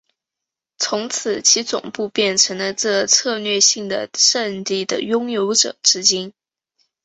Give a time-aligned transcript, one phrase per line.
[0.79, 6.33] 从此其总部变成了这策略性的圣地的拥有者至今。